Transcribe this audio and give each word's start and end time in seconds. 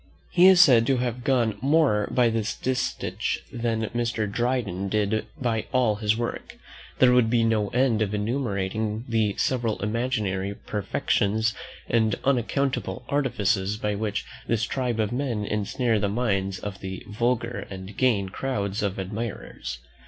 He 0.31 0.47
is 0.47 0.59
said 0.59 0.87
to 0.87 0.97
have 0.97 1.23
got 1.23 1.61
more 1.61 2.07
by 2.09 2.29
this 2.31 2.55
distich 2.55 3.37
than 3.53 3.85
Mr. 3.89 4.25
Dryden 4.27 4.89
did 4.89 5.27
by 5.39 5.67
all 5.71 5.97
his 5.97 6.17
works. 6.17 6.55
There 6.97 7.13
would 7.13 7.29
be 7.29 7.43
no 7.43 7.67
end 7.69 8.01
of 8.01 8.11
enumerating 8.11 9.05
the 9.07 9.35
several 9.37 9.79
imaginary 9.83 10.55
perfections 10.55 11.53
and 11.87 12.15
unaccountable 12.23 13.05
artifices 13.09 13.77
by 13.77 13.93
which 13.93 14.25
this 14.47 14.63
tribe 14.63 14.99
of 14.99 15.11
men 15.11 15.45
ensnare 15.45 15.99
the 15.99 16.09
minds 16.09 16.57
of 16.57 16.79
the 16.79 17.03
vulgar 17.07 17.67
and 17.69 17.95
gain 17.95 18.29
crowds 18.29 18.81
of 18.81 18.97
admirers. 18.97 19.77